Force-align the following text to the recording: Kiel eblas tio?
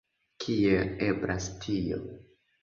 Kiel 0.45 0.89
eblas 1.09 1.51
tio? 1.67 2.01